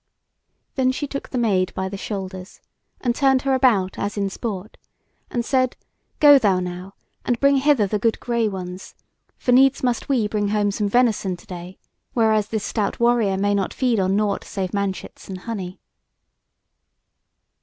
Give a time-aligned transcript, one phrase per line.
[0.77, 2.59] Then she took the Maid by the shoulders
[3.01, 4.77] and turned her about as in sport,
[5.29, 5.75] and said:
[6.19, 8.95] "Go thou now, and bring hither the good grey ones;
[9.37, 11.77] for needs must we bring home some venison to day,
[12.15, 15.79] whereas this stout warrior may not feed on nought save manchets and honey."